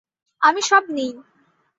আমি 0.41 0.61
সব 0.61 0.83
নিই। 0.89 1.11